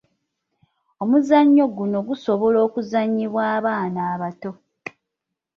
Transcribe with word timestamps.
Omuzannyo 1.03 1.63
guno 1.75 1.97
gusobola 2.09 2.57
okuzannyibwa 2.67 3.41
abaana 3.57 4.01
abato. 4.13 4.51